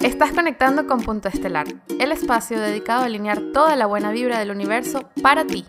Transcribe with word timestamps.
Estás 0.00 0.30
conectando 0.30 0.86
con 0.86 1.02
Punto 1.02 1.28
Estelar, 1.28 1.66
el 1.98 2.12
espacio 2.12 2.60
dedicado 2.60 3.02
a 3.02 3.06
alinear 3.06 3.40
toda 3.52 3.74
la 3.74 3.86
buena 3.86 4.12
vibra 4.12 4.38
del 4.38 4.52
universo 4.52 5.10
para 5.22 5.44
ti. 5.44 5.64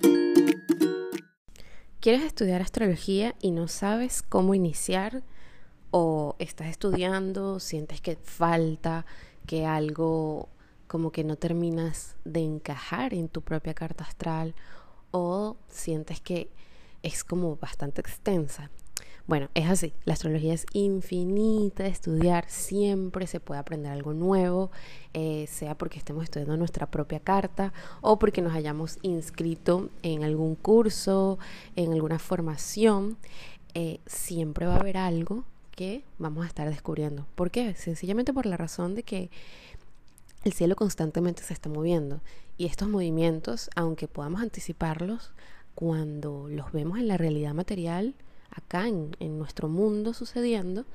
¿Quieres 2.00 2.21
estudiar 2.21 2.62
astrología 2.62 3.34
y 3.42 3.50
no 3.50 3.68
sabes 3.68 4.21
cómo 4.21 4.54
iniciar? 4.54 5.23
¿O 5.89 6.36
estás 6.38 6.68
estudiando, 6.68 7.60
sientes 7.60 8.02
que 8.02 8.18
falta, 8.18 9.07
que 9.47 9.65
algo 9.65 10.50
como 10.88 11.11
que 11.11 11.23
no 11.23 11.36
terminas 11.36 12.16
de 12.23 12.41
encajar 12.41 13.16
en 13.16 13.30
tu 13.30 13.41
propia 13.41 13.73
carta 13.73 14.04
astral? 14.04 14.54
¿O 15.09 15.57
sientes 15.70 16.21
que 16.21 16.52
es 17.02 17.23
como 17.23 17.55
bastante 17.55 18.02
extensa? 18.02 18.70
Bueno, 19.30 19.48
es 19.54 19.70
así, 19.70 19.93
la 20.05 20.14
astrología 20.14 20.55
es 20.55 20.66
infinita 20.73 21.84
de 21.84 21.89
estudiar, 21.89 22.46
siempre 22.50 23.28
se 23.28 23.39
puede 23.39 23.59
aprender 23.59 23.91
algo 23.91 24.16
nuevo, 24.16 24.71
eh, 25.14 25.46
sea 25.47 25.78
porque 25.78 26.00
estemos 26.00 26.24
estudiando 26.24 26.57
nuestra 26.57 26.89
propia 26.89 27.19
carta 27.19 27.71
o 28.02 28.18
porque 28.18 28.42
nos 28.42 28.55
hayamos 28.55 28.97
inscrito 29.04 29.92
en 30.02 30.24
algún 30.24 30.55
curso, 30.55 31.38
en 31.75 31.93
alguna 31.93 32.17
formación, 32.17 33.17
eh, 33.75 34.00
siempre 34.08 34.66
va 34.66 34.78
a 34.78 34.80
haber 34.80 34.97
algo 34.97 35.44
que 35.75 36.03
vamos 36.17 36.44
a 36.44 36.47
estar 36.47 36.67
descubriendo. 36.67 37.27
¿Por 37.36 37.52
qué? 37.52 37.75
Sencillamente 37.75 38.33
por 38.33 38.47
la 38.47 38.58
razón 38.58 38.95
de 38.95 39.03
que 39.03 39.30
el 40.44 40.53
cielo 40.53 40.75
constantemente 40.75 41.44
se 41.44 41.53
está 41.53 41.69
moviendo 41.69 42.22
y 42.58 42.66
estos 42.66 42.89
movimientos, 42.89 43.69
aunque 43.75 44.08
podamos 44.08 44.41
anticiparlos, 44.41 45.33
cuando 45.75 46.47
los 46.50 46.72
vemos 46.72 46.97
en 46.97 47.08
la 47.08 47.17
realidad 47.17 47.53
material, 47.53 48.16
acá 48.52 48.88
en, 48.88 49.38
nuestro 49.38 49.67
mundo 49.67 50.14
sucediendo, 50.14 50.86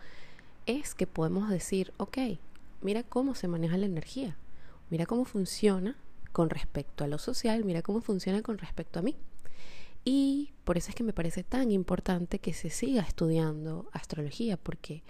es 0.67 0.95
que 0.95 1.07
podemos 1.07 1.51
decir, 1.51 1.93
ok, 1.97 2.19
mira 2.81 3.03
cómo 3.03 3.35
se 3.35 3.49
maneja 3.49 3.77
la 3.77 3.87
energía, 3.87 4.37
mira 4.91 5.07
cómo 5.07 5.25
funciona 5.25 5.97
con 6.33 6.51
respecto 6.51 7.05
a 7.05 7.07
lo 7.09 7.19
social, 7.19 7.65
mira 7.65 7.83
cómo 7.83 8.01
funciona 8.01 8.43
con 8.43 8.59
respecto 8.59 8.99
a 8.99 9.03
mí. 9.03 9.17
Y 10.05 10.53
por 10.65 10.77
eso 10.77 10.91
es 10.91 10.95
que 10.95 11.05
me 11.05 11.13
parece 11.15 11.45
tan 11.45 11.71
importante 11.71 12.39
que 12.39 12.53
se 12.53 12.71
siga 12.71 13.03
estudiando 13.03 13.89
astrología, 13.93 14.57
porque 14.57 15.03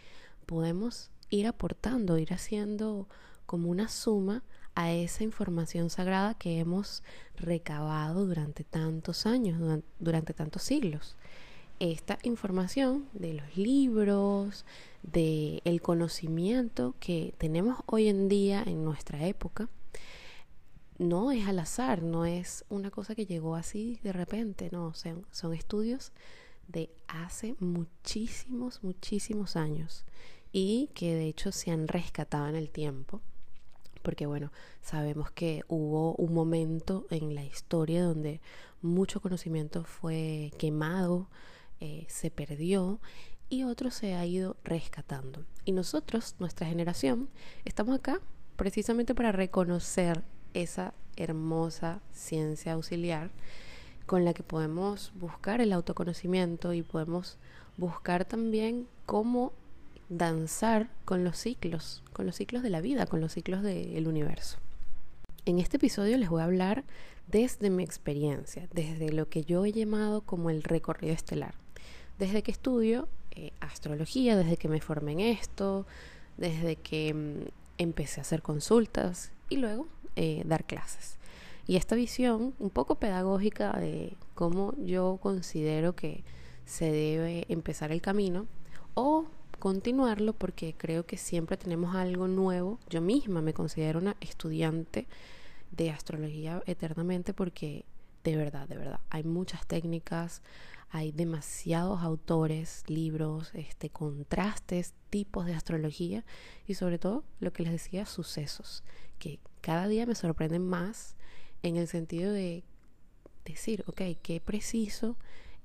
podemos 0.47 1.11
ir 1.31 1.47
aportando, 1.47 2.19
ir 2.19 2.33
haciendo 2.33 3.09
como 3.47 3.71
una 3.71 3.89
suma 3.89 4.43
a 4.77 4.93
esa 4.93 5.25
información 5.25 5.91
sagrada 5.91 6.35
que 6.35 6.59
hemos 6.59 7.03
recabado 7.37 8.27
durante 8.27 8.65
tantos 8.65 9.27
años, 9.27 9.83
durante 9.99 10.35
tantos 10.35 10.63
siglos 10.63 11.17
esta 11.81 12.19
información 12.23 13.07
de 13.13 13.35
los 13.35 13.57
libros, 13.57 14.65
de 15.03 15.61
el 15.65 15.83
conocimiento 15.83 16.95
que 17.01 17.35
tenemos 17.39 17.79
hoy 17.87 18.09
en 18.09 18.29
día 18.29 18.63
en 18.67 18.85
nuestra 18.85 19.27
época, 19.27 19.69
no 20.99 21.33
es 21.33 21.47
al 21.47 21.59
azar, 21.59 22.03
no 22.03 22.25
es 22.25 22.65
una 22.69 22.91
cosa 22.91 23.15
que 23.15 23.27
llegó 23.27 23.57
así 23.57 23.99
de 24.03 24.13
repente, 24.13 24.69
no, 24.71 24.95
son, 24.95 25.27
son 25.31 25.53
estudios 25.53 26.13
de 26.69 26.91
hace 27.09 27.57
muchísimos, 27.59 28.83
muchísimos 28.83 29.57
años 29.57 30.05
y 30.53 30.89
que 30.95 31.15
de 31.15 31.27
hecho 31.27 31.53
se 31.53 31.73
han 31.73 31.89
rescatado 31.89 32.49
en 32.49 32.55
el 32.55 32.71
tiempo 32.71 33.21
porque 34.05 34.27
bueno, 34.27 34.53
sabemos 34.83 35.31
que 35.31 35.63
hubo 35.67 36.15
un 36.17 36.35
momento 36.35 37.07
en 37.11 37.35
la 37.35 37.43
historia 37.43 38.05
donde 38.05 38.41
mucho 38.83 39.21
conocimiento 39.21 39.83
fue 39.83 40.53
quemado, 40.59 41.27
eh, 41.81 42.07
se 42.09 42.31
perdió 42.31 43.01
y 43.49 43.65
otro 43.65 43.91
se 43.91 44.15
ha 44.15 44.25
ido 44.27 44.57
rescatando. 44.65 45.45
Y 45.65 45.73
nosotros, 45.73 46.35
nuestra 46.39 46.67
generación, 46.67 47.29
estamos 47.65 47.97
acá 47.97 48.21
precisamente 48.57 49.15
para 49.15 49.33
reconocer 49.33 50.23
esa 50.55 50.95
hermosa 51.17 52.01
ciencia 52.13 52.73
auxiliar 52.73 53.31
con 54.07 54.25
la 54.25 54.35
que 54.35 54.43
podemos 54.43 55.13
buscar 55.15 55.61
el 55.61 55.73
autoconocimiento 55.73 56.73
y 56.73 56.83
podemos 56.83 57.39
buscar 57.77 58.25
también 58.25 58.87
cómo 59.07 59.53
danzar 60.09 60.91
con 61.05 61.25
los 61.25 61.39
ciclos, 61.39 62.03
con 62.13 62.27
los 62.27 62.37
ciclos 62.37 62.63
de 62.63 62.71
la 62.71 62.81
vida, 62.81 63.07
con 63.07 63.21
los 63.21 63.33
ciclos 63.33 63.63
del 63.63 64.07
universo. 64.07 64.59
En 65.47 65.59
este 65.59 65.79
episodio 65.79 66.19
les 66.19 66.29
voy 66.29 66.43
a 66.43 66.45
hablar 66.45 66.85
desde 67.27 67.71
mi 67.71 67.83
experiencia, 67.83 68.69
desde 68.73 69.11
lo 69.13 69.29
que 69.29 69.45
yo 69.45 69.65
he 69.65 69.73
llamado 69.73 70.21
como 70.21 70.51
el 70.51 70.63
recorrido 70.63 71.15
estelar 71.15 71.64
desde 72.19 72.43
que 72.43 72.51
estudio 72.51 73.09
eh, 73.33 73.53
astrología, 73.61 74.37
desde 74.37 74.57
que 74.57 74.69
me 74.69 74.81
formé 74.81 75.13
en 75.13 75.21
esto, 75.21 75.87
desde 76.37 76.77
que 76.77 77.13
mm, 77.13 77.49
empecé 77.79 78.21
a 78.21 78.23
hacer 78.23 78.43
consultas 78.43 79.33
y 79.49 79.57
luego 79.57 79.87
eh, 80.17 80.43
dar 80.47 80.65
clases. 80.65 81.19
Y 81.67 81.77
esta 81.77 81.97
visión 81.97 82.55
un 82.59 82.71
poco 82.71 82.97
pedagógica 82.97 83.73
de 83.73 84.17
cómo 84.35 84.75
yo 84.77 85.19
considero 85.23 85.95
que 85.95 86.23
se 86.67 86.91
debe 86.91 87.47
empezar 87.49 87.91
el 87.91 88.03
camino 88.03 88.47
o 88.95 89.27
continuarlo 89.59 90.35
porque 90.35 90.75
creo 90.77 91.07
que 91.07 91.17
siempre 91.17 91.57
tenemos 91.57 91.97
algo 91.97 92.29
nuevo. 92.29 92.79
Yo 92.91 93.01
misma 93.01 93.41
me 93.41 93.55
considero 93.55 93.99
una 93.99 94.17
estudiante 94.21 95.07
de 95.73 95.91
astrología 95.91 96.63
eternamente 96.67 97.33
porque 97.33 97.85
de 98.25 98.37
verdad, 98.37 98.67
de 98.69 98.77
verdad, 98.77 99.01
hay 99.11 99.23
muchas 99.23 99.67
técnicas, 99.67 100.43
hay 100.91 101.13
demasiados 101.13 102.03
autores, 102.03 102.85
libros, 102.87 103.51
este, 103.55 103.91
contrastes, 103.91 104.95
tipos 105.11 105.47
de 105.47 105.55
astrología 105.55 106.25
y 106.67 106.75
sobre 106.75 106.99
todo 106.99 107.25
lo 107.41 107.53
que 107.53 107.65
les 107.65 107.73
decía, 107.73 108.07
sucesos, 108.07 108.85
que 109.19 109.41
cada 109.61 109.89
día 109.89 110.07
me 110.07 110.15
sorprenden 110.15 110.67
más 110.67 111.17
en 111.63 111.77
el 111.77 111.89
sentido 111.89 112.33
de 112.33 112.65
decir, 113.45 113.85
ok, 113.87 114.03
qué 114.23 114.41
preciso 114.41 115.17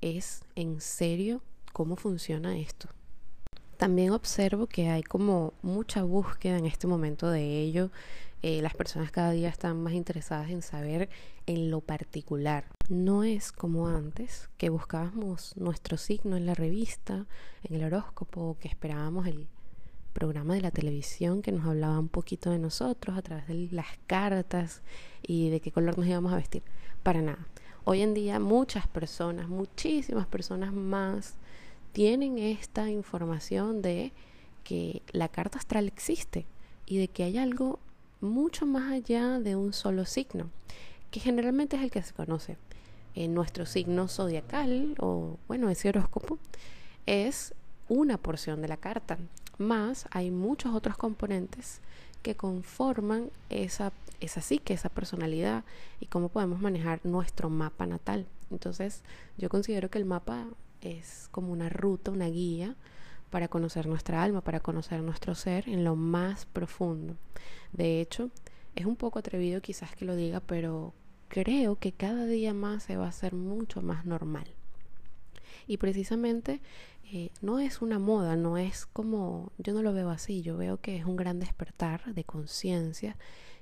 es 0.02 0.42
en 0.56 0.82
serio 0.82 1.42
cómo 1.74 1.96
funciona 1.96 2.58
esto. 2.58 2.90
También 3.78 4.12
observo 4.12 4.68
que 4.68 4.90
hay 4.90 5.04
como 5.04 5.54
mucha 5.62 6.04
búsqueda 6.04 6.58
en 6.58 6.66
este 6.66 6.86
momento 6.86 7.30
de 7.30 7.62
ello. 7.62 7.92
Eh, 8.42 8.62
las 8.62 8.74
personas 8.74 9.12
cada 9.12 9.32
día 9.32 9.50
están 9.50 9.82
más 9.84 9.94
interesadas 9.94 10.50
en 10.50 10.62
saber 10.62 11.10
en 11.46 11.70
lo 11.72 11.82
particular 11.82 12.66
no 12.90 13.24
es 13.24 13.52
como 13.52 13.88
antes, 13.88 14.50
que 14.58 14.70
buscábamos 14.70 15.56
nuestro 15.56 15.96
signo 15.96 16.38
en 16.38 16.48
la 16.48 16.56
revista, 16.56 17.28
en 17.64 17.76
el 17.76 17.84
horóscopo, 17.84 18.58
que 18.60 18.68
esperábamos 18.68 19.28
el 19.28 19.48
programa 20.12 20.56
de 20.56 20.62
la 20.62 20.72
televisión 20.72 21.44
que 21.44 21.52
nos 21.52 21.68
hablaba 21.68 22.00
un 22.00 22.10
poquito 22.10 22.50
de 22.50 22.58
nosotros 22.58 23.16
a 23.16 23.22
través 23.22 23.48
de 23.48 23.70
las 23.72 23.86
cartas 24.08 24.82
y 25.22 25.50
de 25.50 25.60
qué 25.60 25.72
color 25.72 26.00
nos 26.00 26.08
íbamos 26.08 26.34
a 26.34 26.38
vestir. 26.38 26.64
Para 27.04 27.22
nada. 27.22 27.48
Hoy 27.86 28.02
en 28.02 28.16
día 28.16 28.40
muchas 28.40 28.88
personas, 28.88 29.50
muchísimas 29.50 30.26
personas 30.26 30.74
más, 30.74 31.36
tienen 31.92 32.40
esta 32.40 32.90
información 32.90 33.84
de 33.84 34.14
que 34.64 35.04
la 35.12 35.30
carta 35.30 35.60
astral 35.60 35.88
existe 35.88 36.48
y 36.88 36.98
de 36.98 37.08
que 37.08 37.24
hay 37.24 37.38
algo 37.38 37.80
mucho 38.22 38.66
más 38.66 38.92
allá 38.92 39.40
de 39.40 39.56
un 39.56 39.74
solo 39.74 40.06
signo, 40.06 40.50
que 41.12 41.20
generalmente 41.20 41.76
es 41.78 41.84
el 41.84 41.92
que 41.92 42.04
se 42.04 42.14
conoce 42.14 42.58
en 43.16 43.34
nuestro 43.34 43.66
signo 43.66 44.08
zodiacal 44.08 44.96
o 45.00 45.38
bueno, 45.48 45.70
ese 45.70 45.90
horóscopo 45.90 46.38
es 47.06 47.54
una 47.88 48.18
porción 48.18 48.62
de 48.62 48.68
la 48.68 48.78
carta, 48.78 49.18
más 49.58 50.08
hay 50.12 50.32
muchos 50.32 50.74
otros 50.74 50.96
componentes 50.98 51.82
que 52.22 52.36
conforman 52.36 53.30
esa, 53.50 53.92
esa 54.20 54.42
psique, 54.42 54.74
esa 54.74 54.90
personalidad 54.90 55.64
y 56.00 56.06
cómo 56.06 56.30
podemos 56.30 56.62
manejar 56.62 57.00
nuestro 57.04 57.50
mapa 57.50 57.86
natal. 57.86 58.26
Entonces, 58.52 59.02
yo 59.38 59.50
considero 59.50 59.90
que 59.90 59.98
el 59.98 60.06
mapa 60.06 60.46
es 60.82 61.28
como 61.32 61.52
una 61.52 61.70
ruta, 61.70 62.12
una 62.12 62.28
guía 62.28 62.76
para 63.30 63.48
conocer 63.48 63.88
nuestra 63.88 64.24
alma, 64.24 64.42
para 64.42 64.60
conocer 64.60 65.02
nuestro 65.02 65.36
ser 65.36 65.68
en 65.70 65.84
lo 65.84 65.96
más 65.96 66.46
profundo. 66.46 67.16
De 67.72 68.02
hecho, 68.02 68.32
es 68.76 68.86
un 68.86 68.96
poco 68.96 69.20
atrevido 69.20 69.62
quizás 69.62 69.96
que 69.96 70.06
lo 70.06 70.16
diga, 70.16 70.40
pero 70.40 70.94
creo 71.28 71.78
que 71.78 71.92
cada 71.92 72.26
día 72.26 72.54
más 72.54 72.84
se 72.84 72.98
va 72.98 73.06
a 73.06 73.10
hacer 73.10 73.34
mucho 73.34 73.82
más 73.82 74.06
normal. 74.06 74.48
Y 75.68 75.78
precisamente 75.78 76.62
eh, 77.12 77.30
no 77.42 77.60
es 77.60 77.82
una 77.82 78.00
moda, 78.00 78.36
no 78.36 78.58
es 78.58 78.86
como, 78.88 79.52
yo 79.58 79.74
no 79.74 79.84
lo 79.84 79.94
veo 79.94 80.10
así, 80.10 80.42
yo 80.42 80.58
veo 80.58 80.82
que 80.82 80.98
es 80.98 81.06
un 81.06 81.16
gran 81.16 81.40
despertar 81.40 82.14
de 82.14 82.24
conciencia 82.24 83.16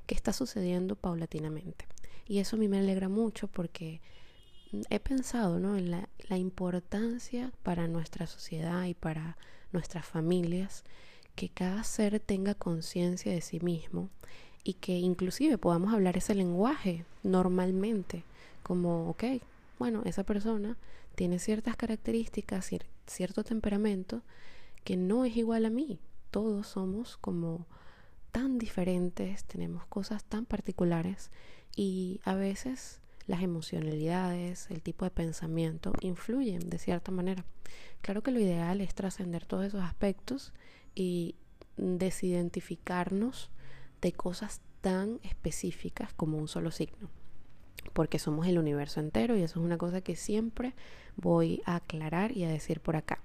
que 0.06 0.16
está 0.16 0.34
sucediendo 0.34 0.96
paulatinamente. 0.96 1.86
Y 2.28 2.40
eso 2.40 2.56
a 2.56 2.60
mí 2.60 2.68
me 2.68 2.80
alegra 2.80 3.10
mucho 3.10 3.48
porque 3.48 4.02
he 4.90 5.00
pensado 5.00 5.60
¿no? 5.60 5.78
en 5.78 5.92
la 5.92 6.38
importancia 6.38 7.52
para 7.64 7.88
nuestra 7.88 8.28
sociedad 8.28 8.86
y 8.86 8.94
para 8.94 9.38
nuestras 9.72 10.06
familias 10.06 10.84
que 11.36 11.50
cada 11.50 11.84
ser 11.84 12.20
tenga 12.20 12.56
conciencia 12.56 13.32
de 13.32 13.42
sí 13.42 13.60
mismo 13.60 14.10
y 14.64 14.74
que 14.74 14.98
inclusive 14.98 15.58
podamos 15.58 15.94
hablar 15.94 16.18
ese 16.18 16.36
lenguaje 16.36 17.06
normalmente, 17.24 18.24
como, 18.64 19.10
ok, 19.10 19.24
bueno, 19.80 20.02
esa 20.06 20.24
persona 20.24 20.78
tiene 21.16 21.40
ciertas 21.40 21.76
características, 21.76 22.70
cierto 23.06 23.44
temperamento 23.44 24.22
que 24.84 24.98
no 24.98 25.26
es 25.26 25.38
igual 25.38 25.66
a 25.66 25.70
mí. 25.70 26.00
Todos 26.32 26.68
somos 26.68 27.18
como 27.18 27.66
tan 28.32 28.58
diferentes, 28.58 29.44
tenemos 29.46 29.86
cosas 29.86 30.24
tan 30.24 30.46
particulares 30.46 31.32
y 31.76 32.20
a 32.24 32.36
veces 32.36 33.00
las 33.28 33.42
emocionalidades, 33.42 34.72
el 34.72 34.82
tipo 34.82 35.06
de 35.06 35.12
pensamiento 35.12 35.94
influyen 36.02 36.70
de 36.70 36.80
cierta 36.80 37.12
manera. 37.12 37.46
Claro 38.02 38.24
que 38.24 38.32
lo 38.32 38.40
ideal 38.40 38.80
es 38.82 38.96
trascender 38.96 39.46
todos 39.46 39.66
esos 39.66 39.82
aspectos 39.82 40.54
y 40.96 41.36
desidentificarnos 41.76 43.50
de 44.02 44.14
cosas 44.14 44.62
tan 44.82 45.20
específicas 45.24 46.14
como 46.14 46.38
un 46.38 46.48
solo 46.48 46.72
signo, 46.72 47.10
porque 47.94 48.20
somos 48.20 48.48
el 48.48 48.58
universo 48.58 49.02
entero 49.02 49.36
y 49.36 49.44
eso 49.44 49.60
es 49.60 49.66
una 49.66 49.78
cosa 49.78 50.02
que 50.02 50.16
siempre 50.16 50.74
voy 51.18 51.62
a 51.66 51.76
aclarar 51.76 52.32
y 52.32 52.46
a 52.46 52.50
decir 52.50 52.80
por 52.80 52.96
acá. 52.96 53.20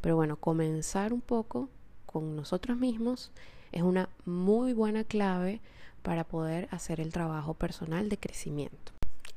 Pero 0.00 0.14
bueno, 0.16 0.36
comenzar 0.36 1.12
un 1.12 1.20
poco 1.20 1.68
con 2.06 2.36
nosotros 2.36 2.76
mismos 2.76 3.32
es 3.72 3.82
una 3.82 4.08
muy 4.24 4.72
buena 4.72 5.02
clave 5.02 5.60
para 6.02 6.24
poder 6.24 6.68
hacer 6.70 7.00
el 7.00 7.12
trabajo 7.12 7.54
personal 7.54 8.08
de 8.08 8.18
crecimiento 8.18 8.92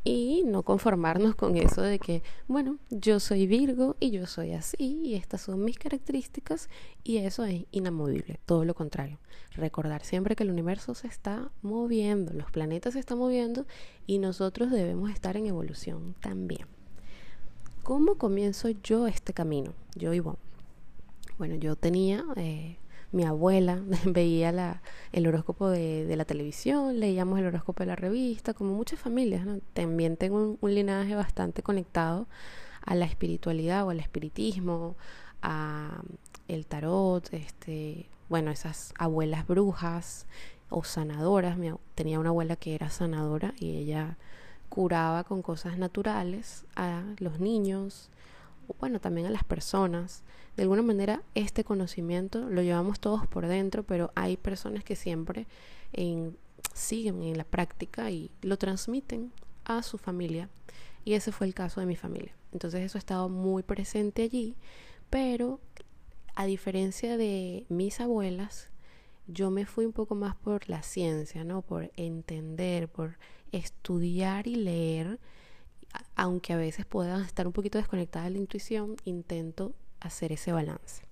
y 0.07 0.43
no 0.45 0.61
conformarnos 0.61 1.33
con 1.33 1.57
eso 1.57 1.81
de 1.81 1.97
que, 1.97 2.21
bueno, 2.47 2.77
yo 2.91 3.19
soy 3.19 3.47
Virgo 3.47 3.97
y 3.99 4.11
yo 4.11 4.27
soy 4.27 4.53
así 4.53 5.01
y 5.03 5.15
estas 5.15 5.41
son 5.41 5.65
mis 5.65 5.79
características 5.79 6.69
y 7.03 7.17
eso 7.17 7.43
es 7.43 7.65
inamovible, 7.71 8.39
todo 8.45 8.65
lo 8.65 8.75
contrario. 8.75 9.17
Recordar 9.55 10.05
siempre 10.05 10.35
que 10.35 10.43
el 10.43 10.51
universo 10.51 10.93
se 10.93 11.07
está 11.07 11.49
moviendo, 11.63 12.33
los 12.33 12.51
planetas 12.51 12.93
se 12.93 12.99
están 12.99 13.17
moviendo 13.17 13.65
y 14.05 14.19
nosotros 14.19 14.69
debemos 14.69 15.09
estar 15.09 15.37
en 15.37 15.47
evolución 15.47 16.15
también. 16.21 16.67
¿Cómo 17.81 18.15
comienzo 18.15 18.69
yo 18.69 19.07
este 19.07 19.33
camino? 19.33 19.73
Yo, 19.95 20.13
Ivonne. 20.13 20.37
Bueno, 21.39 21.55
yo 21.55 21.75
tenía 21.75 22.23
eh, 22.35 22.77
mi 23.15 23.23
abuela 23.23 23.81
veía 24.05 24.51
la, 24.51 24.81
el 25.13 25.25
horóscopo 25.25 25.69
de, 25.69 26.13
la 26.15 26.25
televisión, 26.25 26.99
leíamos 26.99 27.39
el 27.39 27.47
horóscopo 27.47 27.83
de 27.83 27.87
la 27.87 27.95
revista, 27.95 28.53
como 28.53 28.73
muchas 28.73 28.99
familias, 28.99 29.47
También 29.73 30.17
tengo 30.17 30.57
un, 30.59 30.75
linaje 30.75 31.15
bastante 31.15 31.63
conectado 31.63 32.27
a 32.81 32.93
la 32.93 33.05
espiritualidad 33.05 33.87
o 33.87 33.89
al 33.89 34.01
espiritismo, 34.01 34.95
a 35.41 36.01
el 36.49 36.65
tarot, 36.67 37.33
este, 37.33 38.09
bueno, 38.29 38.51
esas 38.51 38.93
abuelas 38.99 39.47
brujas 39.47 40.27
o 40.69 40.83
sanadoras. 40.83 41.57
tenía 41.95 42.19
una 42.19 42.29
abuela 42.29 42.57
que 42.57 42.75
era 42.75 42.89
sanadora 42.89 43.53
y 43.57 43.77
ella 43.77 44.17
curaba 44.67 45.23
con 45.23 45.41
cosas 45.41 45.77
naturales 45.77 46.65
a 46.75 47.03
los 47.19 47.39
niños, 47.39 48.09
bueno, 48.79 48.99
también 48.99 49.27
a 49.27 49.31
las 49.31 49.43
personas 49.43 50.23
de 50.55 50.63
alguna 50.63 50.81
manera 50.81 51.21
este 51.35 51.63
conocimiento 51.63 52.49
lo 52.49 52.61
llevamos 52.61 52.99
todos 52.99 53.27
por 53.27 53.47
dentro, 53.47 53.83
pero 53.83 54.11
hay 54.15 54.37
personas 54.37 54.83
que 54.83 54.95
siempre 54.95 55.47
siguen 56.73 57.23
en 57.23 57.37
la 57.37 57.43
práctica 57.43 58.09
y 58.11 58.31
lo 58.41 58.57
transmiten 58.57 59.31
a 59.65 59.83
su 59.83 59.97
familia. 59.97 60.49
Y 61.03 61.13
ese 61.13 61.31
fue 61.31 61.47
el 61.47 61.53
caso 61.53 61.79
de 61.79 61.85
mi 61.85 61.95
familia. 61.95 62.33
Entonces 62.51 62.81
eso 62.81 62.97
ha 62.97 62.99
estado 62.99 63.29
muy 63.29 63.63
presente 63.63 64.23
allí, 64.23 64.55
pero 65.09 65.59
a 66.35 66.45
diferencia 66.45 67.17
de 67.17 67.65
mis 67.69 67.99
abuelas, 67.99 68.69
yo 69.27 69.51
me 69.51 69.65
fui 69.65 69.85
un 69.85 69.93
poco 69.93 70.15
más 70.15 70.35
por 70.35 70.69
la 70.69 70.83
ciencia, 70.83 71.43
¿no? 71.43 71.61
Por 71.61 71.91
entender, 71.95 72.87
por 72.87 73.17
estudiar 73.51 74.47
y 74.47 74.55
leer, 74.55 75.19
aunque 76.15 76.53
a 76.53 76.57
veces 76.57 76.85
pueda 76.85 77.23
estar 77.25 77.47
un 77.47 77.53
poquito 77.53 77.77
desconectada 77.77 78.25
de 78.25 78.31
la 78.31 78.37
intuición, 78.37 78.95
intento 79.05 79.73
hacer 79.99 80.31
ese 80.31 80.51
balance. 80.51 81.03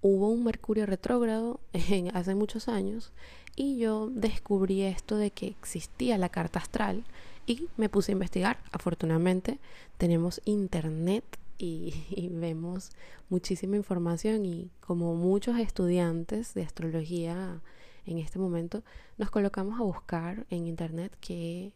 Hubo 0.00 0.28
un 0.28 0.44
Mercurio 0.44 0.86
retrógrado 0.86 1.60
hace 2.12 2.34
muchos 2.34 2.68
años 2.68 3.12
y 3.56 3.78
yo 3.78 4.10
descubrí 4.10 4.82
esto 4.82 5.16
de 5.16 5.30
que 5.30 5.48
existía 5.48 6.18
la 6.18 6.28
carta 6.28 6.58
astral 6.58 7.04
y 7.46 7.68
me 7.76 7.88
puse 7.88 8.12
a 8.12 8.14
investigar. 8.14 8.58
Afortunadamente 8.72 9.58
tenemos 9.98 10.40
internet 10.44 11.24
y, 11.58 11.94
y, 12.10 12.28
vemos 12.28 12.90
muchísima 13.28 13.76
información 13.76 14.44
y 14.44 14.70
como 14.80 15.14
muchos 15.14 15.58
estudiantes 15.58 16.54
de 16.54 16.62
astrología 16.62 17.60
en 18.06 18.18
este 18.18 18.38
momento 18.38 18.82
nos 19.16 19.30
colocamos 19.30 19.80
a 19.80 19.84
buscar 19.84 20.46
en 20.50 20.66
internet 20.66 21.16
qué, 21.20 21.72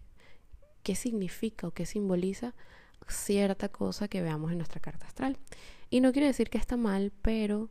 qué 0.89 0.95
significa 0.95 1.69
o 1.69 1.73
qué 1.73 1.85
simboliza 1.85 2.55
cierta 3.09 3.69
cosa 3.69 4.09
que 4.09 4.23
veamos 4.23 4.53
en 4.53 4.57
nuestra 4.57 4.81
carta 4.81 5.07
astral. 5.07 5.37
Y 5.91 6.01
no 6.01 6.13
quiere 6.13 6.29
decir 6.29 6.49
que 6.49 6.57
está 6.57 6.79
mal, 6.79 7.13
pero 7.21 7.69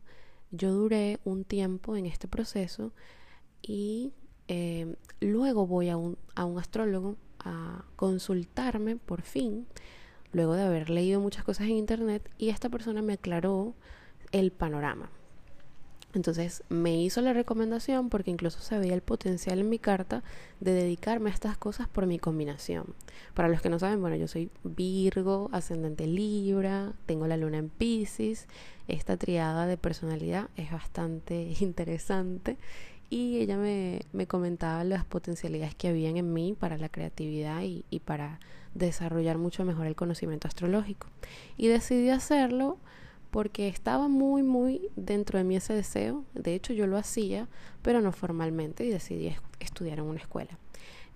yo 0.52 0.72
duré 0.72 1.18
un 1.24 1.42
tiempo 1.42 1.96
en 1.96 2.06
este 2.06 2.28
proceso 2.28 2.92
y 3.60 4.12
eh, 4.46 4.94
luego 5.18 5.66
voy 5.66 5.88
a 5.88 5.96
un, 5.96 6.16
a 6.36 6.44
un 6.44 6.60
astrólogo 6.60 7.16
a 7.40 7.84
consultarme 7.96 8.94
por 8.94 9.22
fin, 9.22 9.66
luego 10.30 10.54
de 10.54 10.62
haber 10.62 10.88
leído 10.88 11.20
muchas 11.20 11.42
cosas 11.42 11.66
en 11.66 11.72
internet, 11.72 12.30
y 12.38 12.50
esta 12.50 12.68
persona 12.68 13.02
me 13.02 13.14
aclaró 13.14 13.74
el 14.30 14.52
panorama. 14.52 15.10
Entonces 16.14 16.64
me 16.70 17.00
hizo 17.02 17.20
la 17.20 17.34
recomendación 17.34 18.08
porque 18.08 18.30
incluso 18.30 18.60
se 18.60 18.78
veía 18.78 18.94
el 18.94 19.02
potencial 19.02 19.58
en 19.58 19.68
mi 19.68 19.78
carta 19.78 20.22
de 20.58 20.72
dedicarme 20.72 21.30
a 21.30 21.34
estas 21.34 21.58
cosas 21.58 21.86
por 21.86 22.06
mi 22.06 22.18
combinación. 22.18 22.94
Para 23.34 23.48
los 23.48 23.60
que 23.60 23.68
no 23.68 23.78
saben, 23.78 24.00
bueno, 24.00 24.16
yo 24.16 24.26
soy 24.26 24.50
Virgo, 24.64 25.50
ascendente 25.52 26.06
Libra, 26.06 26.94
tengo 27.04 27.26
la 27.26 27.36
luna 27.36 27.58
en 27.58 27.68
Pisces. 27.68 28.46
Esta 28.88 29.18
triada 29.18 29.66
de 29.66 29.76
personalidad 29.76 30.48
es 30.56 30.72
bastante 30.72 31.54
interesante 31.60 32.56
y 33.10 33.38
ella 33.38 33.58
me, 33.58 34.00
me 34.12 34.26
comentaba 34.26 34.84
las 34.84 35.04
potencialidades 35.04 35.74
que 35.74 35.88
habían 35.88 36.16
en 36.16 36.32
mí 36.32 36.56
para 36.58 36.78
la 36.78 36.88
creatividad 36.88 37.62
y, 37.62 37.84
y 37.90 38.00
para 38.00 38.40
desarrollar 38.74 39.36
mucho 39.36 39.64
mejor 39.64 39.86
el 39.86 39.96
conocimiento 39.96 40.48
astrológico. 40.48 41.06
Y 41.58 41.68
decidí 41.68 42.08
hacerlo 42.08 42.78
porque 43.30 43.68
estaba 43.68 44.08
muy, 44.08 44.42
muy 44.42 44.90
dentro 44.96 45.38
de 45.38 45.44
mí 45.44 45.56
ese 45.56 45.74
deseo. 45.74 46.24
De 46.34 46.54
hecho, 46.54 46.72
yo 46.72 46.86
lo 46.86 46.96
hacía, 46.96 47.48
pero 47.82 48.00
no 48.00 48.12
formalmente 48.12 48.84
y 48.84 48.90
decidí 48.90 49.34
estudiar 49.60 49.98
en 49.98 50.04
una 50.04 50.20
escuela. 50.20 50.58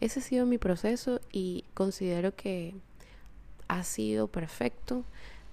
Ese 0.00 0.20
ha 0.20 0.22
sido 0.22 0.46
mi 0.46 0.58
proceso 0.58 1.20
y 1.30 1.64
considero 1.74 2.34
que 2.34 2.74
ha 3.68 3.84
sido 3.84 4.28
perfecto, 4.28 5.04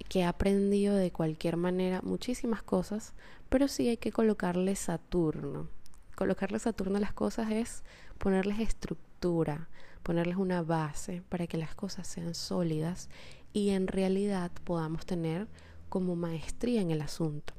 que 0.09 0.19
he 0.19 0.23
aprendido 0.23 0.95
de 0.95 1.11
cualquier 1.11 1.55
manera 1.55 2.01
muchísimas 2.01 2.63
cosas, 2.63 3.13
pero 3.49 3.67
sí 3.67 3.87
hay 3.87 3.97
que 3.97 4.11
colocarle 4.11 4.75
Saturno. 4.75 5.67
Colocarle 6.15 6.59
Saturno 6.59 6.97
a 6.97 7.01
las 7.01 7.13
cosas 7.13 7.51
es 7.51 7.83
ponerles 8.17 8.59
estructura, 8.59 9.69
ponerles 10.03 10.37
una 10.37 10.63
base 10.63 11.21
para 11.29 11.47
que 11.47 11.57
las 11.57 11.75
cosas 11.75 12.07
sean 12.07 12.33
sólidas 12.33 13.09
y 13.53 13.69
en 13.69 13.87
realidad 13.87 14.51
podamos 14.63 15.05
tener 15.05 15.47
como 15.89 16.15
maestría 16.15 16.81
en 16.81 16.91
el 16.91 17.01
asunto. 17.01 17.53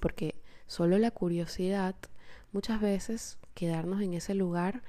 Porque 0.00 0.34
solo 0.66 0.98
la 0.98 1.10
curiosidad, 1.10 1.94
muchas 2.52 2.80
veces 2.80 3.38
quedarnos 3.54 4.02
en 4.02 4.14
ese 4.14 4.34
lugar, 4.34 4.82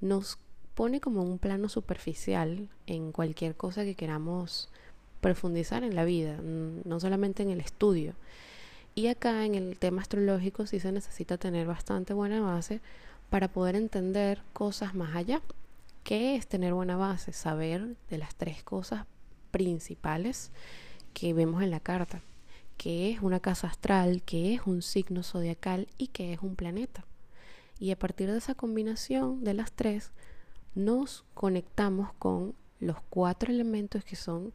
nos 0.00 0.38
pone 0.74 1.00
como 1.00 1.22
un 1.22 1.38
plano 1.38 1.68
superficial 1.68 2.68
en 2.86 3.12
cualquier 3.12 3.56
cosa 3.56 3.84
que 3.84 3.94
queramos 3.94 4.68
profundizar 5.20 5.82
en 5.82 5.94
la 5.94 6.04
vida, 6.04 6.38
no 6.42 7.00
solamente 7.00 7.42
en 7.42 7.50
el 7.50 7.60
estudio. 7.60 8.14
Y 8.94 9.08
acá 9.08 9.44
en 9.44 9.54
el 9.54 9.78
tema 9.78 10.02
astrológico 10.02 10.66
sí 10.66 10.80
se 10.80 10.92
necesita 10.92 11.38
tener 11.38 11.66
bastante 11.66 12.14
buena 12.14 12.40
base 12.40 12.80
para 13.30 13.48
poder 13.48 13.76
entender 13.76 14.40
cosas 14.52 14.94
más 14.94 15.14
allá. 15.14 15.42
¿Qué 16.04 16.36
es 16.36 16.46
tener 16.46 16.74
buena 16.74 16.96
base? 16.96 17.32
Saber 17.32 17.96
de 18.08 18.18
las 18.18 18.34
tres 18.34 18.62
cosas 18.62 19.04
principales 19.50 20.50
que 21.12 21.32
vemos 21.34 21.62
en 21.62 21.70
la 21.70 21.80
carta, 21.80 22.22
que 22.76 23.10
es 23.10 23.20
una 23.20 23.40
casa 23.40 23.66
astral, 23.66 24.22
que 24.22 24.54
es 24.54 24.62
un 24.66 24.82
signo 24.82 25.22
zodiacal 25.22 25.88
y 25.98 26.08
que 26.08 26.32
es 26.32 26.40
un 26.40 26.56
planeta. 26.56 27.04
Y 27.78 27.90
a 27.90 27.98
partir 27.98 28.30
de 28.30 28.38
esa 28.38 28.54
combinación 28.54 29.44
de 29.44 29.54
las 29.54 29.72
tres, 29.72 30.12
nos 30.74 31.24
conectamos 31.34 32.12
con 32.18 32.54
los 32.80 32.96
cuatro 33.10 33.52
elementos 33.52 34.04
que 34.04 34.16
son 34.16 34.52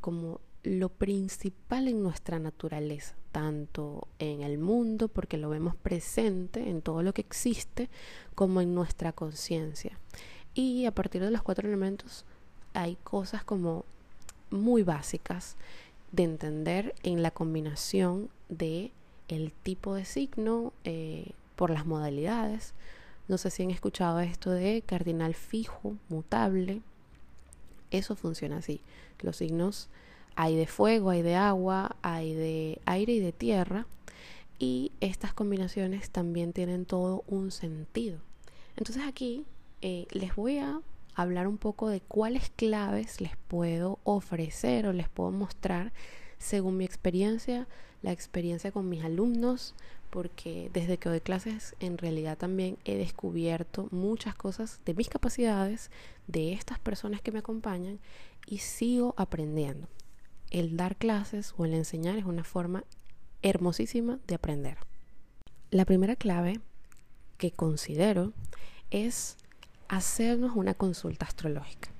como 0.00 0.40
lo 0.62 0.88
principal 0.88 1.88
en 1.88 2.02
nuestra 2.02 2.38
naturaleza, 2.38 3.14
tanto 3.32 4.08
en 4.18 4.42
el 4.42 4.58
mundo, 4.58 5.08
porque 5.08 5.38
lo 5.38 5.48
vemos 5.48 5.76
presente 5.76 6.68
en 6.68 6.82
todo 6.82 7.02
lo 7.02 7.14
que 7.14 7.20
existe, 7.20 7.88
como 8.34 8.60
en 8.60 8.74
nuestra 8.74 9.12
conciencia. 9.12 9.98
Y 10.54 10.86
a 10.86 10.94
partir 10.94 11.22
de 11.22 11.30
los 11.30 11.42
cuatro 11.42 11.68
elementos 11.68 12.24
hay 12.74 12.96
cosas 12.96 13.44
como 13.44 13.84
muy 14.50 14.82
básicas 14.82 15.56
de 16.12 16.24
entender 16.24 16.94
en 17.02 17.22
la 17.22 17.30
combinación 17.30 18.30
de 18.48 18.92
el 19.28 19.52
tipo 19.52 19.94
de 19.94 20.04
signo 20.04 20.72
eh, 20.84 21.32
por 21.56 21.70
las 21.70 21.86
modalidades. 21.86 22.74
No 23.28 23.38
sé 23.38 23.50
si 23.50 23.64
han 23.64 23.70
escuchado 23.70 24.20
esto 24.20 24.50
de 24.50 24.82
cardinal 24.86 25.34
fijo, 25.34 25.96
mutable. 26.08 26.80
Eso 27.90 28.14
funciona 28.14 28.58
así. 28.58 28.80
Los 29.20 29.36
signos 29.36 29.88
hay 30.36 30.56
de 30.56 30.66
fuego, 30.66 31.10
hay 31.10 31.22
de 31.22 31.34
agua, 31.34 31.96
hay 32.02 32.34
de 32.34 32.80
aire 32.84 33.14
y 33.14 33.20
de 33.20 33.32
tierra. 33.32 33.86
y 34.58 34.90
estas 35.02 35.34
combinaciones 35.34 36.08
también 36.08 36.54
tienen 36.54 36.86
todo 36.86 37.24
un 37.26 37.50
sentido. 37.50 38.20
Entonces 38.76 39.04
aquí 39.06 39.44
eh, 39.82 40.06
les 40.12 40.34
voy 40.34 40.58
a 40.58 40.80
hablar 41.16 41.48
un 41.48 41.56
poco 41.56 41.88
de 41.88 42.00
cuáles 42.00 42.50
claves 42.50 43.20
les 43.20 43.36
puedo 43.48 43.98
ofrecer 44.04 44.86
o 44.86 44.92
les 44.92 45.08
puedo 45.08 45.32
mostrar 45.32 45.92
según 46.38 46.76
mi 46.76 46.84
experiencia, 46.84 47.66
la 48.02 48.12
experiencia 48.12 48.70
con 48.70 48.90
mis 48.90 49.02
alumnos, 49.02 49.74
porque 50.10 50.70
desde 50.74 50.98
que 50.98 51.08
doy 51.08 51.20
clases 51.20 51.74
en 51.80 51.96
realidad 51.96 52.36
también 52.36 52.76
he 52.84 52.96
descubierto 52.96 53.88
muchas 53.90 54.34
cosas 54.34 54.80
de 54.84 54.92
mis 54.92 55.08
capacidades, 55.08 55.90
de 56.26 56.52
estas 56.52 56.78
personas 56.78 57.22
que 57.22 57.32
me 57.32 57.38
acompañan 57.38 57.98
y 58.46 58.58
sigo 58.58 59.14
aprendiendo. 59.16 59.88
El 60.50 60.76
dar 60.76 60.96
clases 60.96 61.54
o 61.56 61.64
el 61.64 61.72
enseñar 61.72 62.18
es 62.18 62.24
una 62.24 62.44
forma 62.44 62.84
hermosísima 63.42 64.20
de 64.26 64.34
aprender. 64.34 64.76
La 65.70 65.86
primera 65.86 66.14
clave 66.14 66.60
que 67.38 67.50
considero 67.52 68.32
es 68.90 69.36
hacernos 69.88 70.56
una 70.56 70.74
consulta 70.74 71.26
astrológica. 71.26 71.90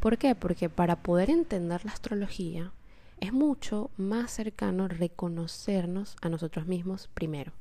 ¿Por 0.00 0.18
qué? 0.18 0.34
Porque 0.34 0.68
para 0.68 0.96
poder 0.96 1.30
entender 1.30 1.84
la 1.84 1.92
astrología 1.92 2.72
es 3.20 3.32
mucho 3.32 3.90
más 3.96 4.30
cercano 4.32 4.88
reconocernos 4.88 6.16
a 6.20 6.28
nosotros 6.28 6.66
mismos 6.66 7.08
primero. 7.14 7.52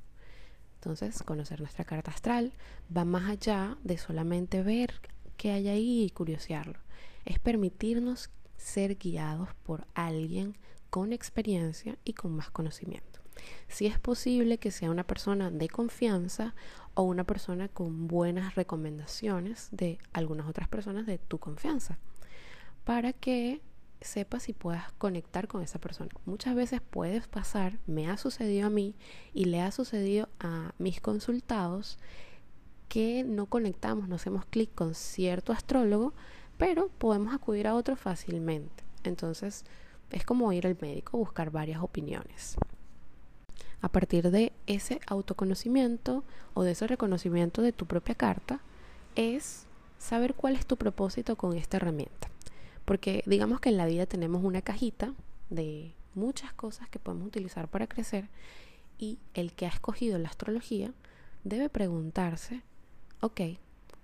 Entonces, 0.75 1.21
conocer 1.21 1.59
nuestra 1.59 1.85
carta 1.85 2.09
astral 2.09 2.51
va 2.95 3.05
más 3.05 3.29
allá 3.29 3.77
de 3.83 3.99
solamente 3.99 4.63
ver 4.63 4.93
qué 5.37 5.51
hay 5.51 5.67
ahí 5.67 6.03
y 6.03 6.09
curiosearlo. 6.09 6.79
Es 7.25 7.37
permitirnos 7.37 8.31
ser 8.57 8.95
guiados 8.95 9.49
por 9.63 9.85
alguien 9.93 10.55
con 10.89 11.13
experiencia 11.13 11.97
y 12.03 12.13
con 12.13 12.35
más 12.35 12.49
conocimiento. 12.49 13.20
Si 13.67 13.85
es 13.85 13.99
posible 13.99 14.57
que 14.57 14.71
sea 14.71 14.91
una 14.91 15.05
persona 15.05 15.51
de 15.51 15.69
confianza 15.69 16.55
o 16.93 17.03
una 17.03 17.23
persona 17.23 17.67
con 17.67 18.07
buenas 18.07 18.55
recomendaciones 18.55 19.69
de 19.71 19.99
algunas 20.13 20.47
otras 20.47 20.67
personas 20.67 21.05
de 21.05 21.17
tu 21.17 21.37
confianza, 21.37 21.97
para 22.83 23.13
que 23.13 23.61
sepas 24.01 24.43
si 24.43 24.53
puedas 24.53 24.91
conectar 24.93 25.47
con 25.47 25.61
esa 25.61 25.79
persona. 25.79 26.09
Muchas 26.25 26.55
veces 26.55 26.81
puedes 26.81 27.27
pasar, 27.27 27.77
me 27.85 28.09
ha 28.09 28.17
sucedido 28.17 28.67
a 28.67 28.71
mí 28.71 28.95
y 29.33 29.45
le 29.45 29.61
ha 29.61 29.71
sucedido 29.71 30.27
a 30.39 30.73
mis 30.79 30.99
consultados 31.01 31.99
que 32.89 33.23
no 33.23 33.45
conectamos, 33.45 34.09
no 34.09 34.15
hacemos 34.15 34.45
clic 34.45 34.73
con 34.73 34.95
cierto 34.95 35.53
astrólogo, 35.53 36.13
pero 36.57 36.89
podemos 36.89 37.33
acudir 37.33 37.67
a 37.67 37.75
otro 37.75 37.95
fácilmente. 37.95 38.83
Entonces, 39.03 39.63
es 40.09 40.25
como 40.25 40.51
ir 40.51 40.67
al 40.67 40.77
médico, 40.81 41.17
buscar 41.17 41.51
varias 41.51 41.81
opiniones. 41.81 42.57
A 43.81 43.89
partir 43.89 44.29
de 44.29 44.51
ese 44.67 44.99
autoconocimiento 45.07 46.23
o 46.53 46.63
de 46.63 46.71
ese 46.71 46.87
reconocimiento 46.87 47.61
de 47.61 47.71
tu 47.71 47.85
propia 47.85 48.15
carta, 48.15 48.61
es 49.15 49.65
saber 49.97 50.33
cuál 50.33 50.55
es 50.55 50.65
tu 50.65 50.77
propósito 50.77 51.35
con 51.35 51.55
esta 51.57 51.77
herramienta. 51.77 52.29
Porque 52.85 53.23
digamos 53.25 53.59
que 53.59 53.69
en 53.69 53.77
la 53.77 53.85
vida 53.85 54.05
tenemos 54.05 54.43
una 54.43 54.61
cajita 54.61 55.13
de 55.49 55.93
muchas 56.15 56.53
cosas 56.53 56.89
que 56.89 56.99
podemos 56.99 57.27
utilizar 57.27 57.67
para 57.67 57.87
crecer 57.87 58.29
y 58.97 59.17
el 59.33 59.53
que 59.53 59.65
ha 59.65 59.69
escogido 59.69 60.17
la 60.17 60.29
astrología 60.29 60.93
debe 61.43 61.69
preguntarse, 61.69 62.61
ok, 63.21 63.41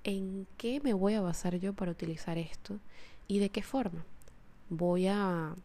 ¿en 0.04 0.48
qué 0.58 0.80
me 0.82 0.94
voy 0.94 1.14
a 1.14 1.22
basar 1.22 1.58
yo 1.58 1.74
para 1.74 1.92
utilizar 1.92 2.38
esto 2.38 2.80
y 3.28 3.40
de 3.40 3.50
qué 3.50 3.62
forma? 3.62 4.06
¿Voy 4.70 5.08
a 5.08 5.56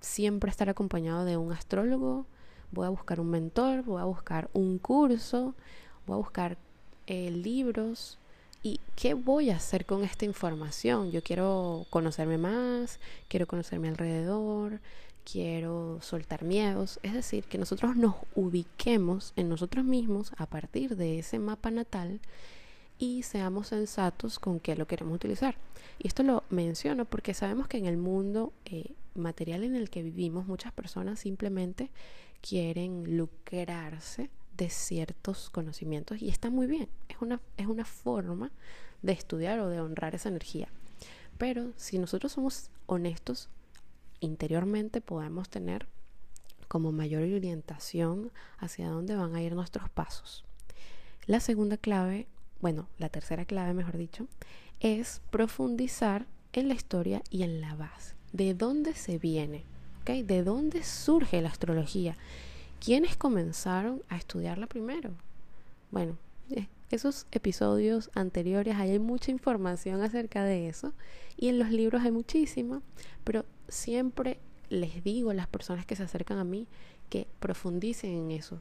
siempre 0.00 0.50
estar 0.50 0.68
acompañado 0.68 1.24
de 1.24 1.36
un 1.36 1.52
astrólogo? 1.52 2.26
¿Voy 2.72 2.86
a 2.86 2.90
buscar 2.90 3.20
un 3.20 3.30
mentor? 3.30 3.82
¿Voy 3.82 4.00
a 4.00 4.04
buscar 4.04 4.48
un 4.52 4.78
curso? 4.78 5.54
¿Voy 6.06 6.14
a 6.14 6.18
buscar 6.18 6.56
eh, 7.06 7.30
libros? 7.30 8.18
¿Y 8.62 8.78
qué 8.94 9.14
voy 9.14 9.50
a 9.50 9.56
hacer 9.56 9.86
con 9.86 10.04
esta 10.04 10.24
información? 10.24 11.10
Yo 11.10 11.22
quiero 11.22 11.86
conocerme 11.90 12.38
más, 12.38 13.00
quiero 13.28 13.46
conocerme 13.46 13.88
alrededor, 13.88 14.80
quiero 15.24 15.98
soltar 16.02 16.44
miedos. 16.44 17.00
Es 17.02 17.14
decir, 17.14 17.44
que 17.44 17.58
nosotros 17.58 17.96
nos 17.96 18.16
ubiquemos 18.34 19.32
en 19.36 19.48
nosotros 19.48 19.84
mismos 19.84 20.32
a 20.36 20.46
partir 20.46 20.96
de 20.96 21.18
ese 21.18 21.38
mapa 21.38 21.70
natal 21.70 22.20
y 22.98 23.22
seamos 23.22 23.68
sensatos 23.68 24.38
con 24.38 24.60
qué 24.60 24.76
lo 24.76 24.86
queremos 24.86 25.14
utilizar. 25.14 25.56
Y 25.98 26.08
esto 26.08 26.22
lo 26.22 26.44
menciono 26.50 27.06
porque 27.06 27.34
sabemos 27.34 27.66
que 27.66 27.78
en 27.78 27.86
el 27.86 27.96
mundo 27.96 28.52
eh, 28.66 28.92
material 29.14 29.64
en 29.64 29.74
el 29.74 29.88
que 29.88 30.02
vivimos 30.02 30.46
muchas 30.46 30.72
personas 30.72 31.18
simplemente 31.18 31.90
quieren 32.40 33.16
lucrarse 33.16 34.30
de 34.56 34.70
ciertos 34.70 35.50
conocimientos 35.50 36.20
y 36.20 36.28
está 36.28 36.50
muy 36.50 36.66
bien, 36.66 36.88
es 37.08 37.16
una, 37.20 37.40
es 37.56 37.66
una 37.66 37.84
forma 37.84 38.50
de 39.02 39.12
estudiar 39.12 39.58
o 39.60 39.68
de 39.68 39.80
honrar 39.80 40.14
esa 40.14 40.28
energía. 40.28 40.68
Pero 41.38 41.72
si 41.76 41.98
nosotros 41.98 42.32
somos 42.32 42.70
honestos, 42.86 43.48
interiormente 44.20 45.00
podemos 45.00 45.48
tener 45.48 45.86
como 46.68 46.92
mayor 46.92 47.22
orientación 47.22 48.30
hacia 48.58 48.90
dónde 48.90 49.16
van 49.16 49.34
a 49.34 49.42
ir 49.42 49.54
nuestros 49.54 49.88
pasos. 49.88 50.44
La 51.26 51.40
segunda 51.40 51.76
clave, 51.76 52.26
bueno, 52.60 52.88
la 52.98 53.08
tercera 53.08 53.44
clave, 53.44 53.72
mejor 53.72 53.96
dicho, 53.96 54.28
es 54.80 55.20
profundizar 55.30 56.26
en 56.52 56.68
la 56.68 56.74
historia 56.74 57.22
y 57.30 57.42
en 57.42 57.60
la 57.60 57.74
base. 57.74 58.14
¿De 58.32 58.54
dónde 58.54 58.94
se 58.94 59.18
viene? 59.18 59.64
¿De 60.04 60.42
dónde 60.42 60.82
surge 60.82 61.40
la 61.40 61.50
astrología? 61.50 62.16
¿Quiénes 62.84 63.16
comenzaron 63.16 64.02
a 64.08 64.16
estudiarla 64.16 64.66
primero? 64.66 65.10
Bueno, 65.92 66.16
eh, 66.50 66.66
esos 66.90 67.26
episodios 67.30 68.10
anteriores 68.14 68.74
hay 68.76 68.98
mucha 68.98 69.30
información 69.30 70.02
acerca 70.02 70.42
de 70.42 70.68
eso 70.68 70.94
y 71.36 71.48
en 71.48 71.60
los 71.60 71.70
libros 71.70 72.02
hay 72.02 72.10
muchísima, 72.10 72.82
pero 73.22 73.44
siempre 73.68 74.40
les 74.68 75.04
digo 75.04 75.30
a 75.30 75.34
las 75.34 75.46
personas 75.46 75.86
que 75.86 75.94
se 75.94 76.02
acercan 76.02 76.38
a 76.38 76.44
mí 76.44 76.66
que 77.08 77.28
profundicen 77.38 78.10
en 78.10 78.30
eso, 78.32 78.60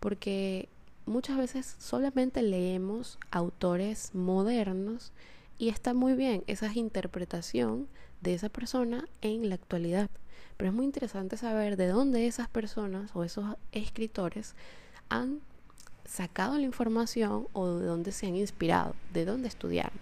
porque 0.00 0.68
muchas 1.06 1.38
veces 1.38 1.76
solamente 1.78 2.42
leemos 2.42 3.18
autores 3.30 4.14
modernos 4.14 5.12
y 5.56 5.70
está 5.70 5.94
muy 5.94 6.12
bien, 6.12 6.44
esa 6.46 6.66
es 6.66 6.76
interpretación 6.76 7.88
de 8.20 8.34
esa 8.34 8.48
persona 8.48 9.06
en 9.22 9.48
la 9.48 9.54
actualidad. 9.54 10.10
Pero 10.56 10.70
es 10.70 10.76
muy 10.76 10.84
interesante 10.84 11.36
saber 11.36 11.76
de 11.76 11.88
dónde 11.88 12.26
esas 12.26 12.48
personas 12.48 13.10
o 13.14 13.24
esos 13.24 13.56
escritores 13.72 14.54
han 15.08 15.40
sacado 16.04 16.56
la 16.56 16.64
información 16.64 17.46
o 17.52 17.78
de 17.78 17.86
dónde 17.86 18.12
se 18.12 18.26
han 18.26 18.36
inspirado, 18.36 18.94
de 19.12 19.24
dónde 19.24 19.48
estudiar. 19.48 19.92